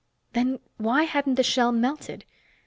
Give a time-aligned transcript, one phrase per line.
[0.33, 2.25] Then why hadn't the shell melted?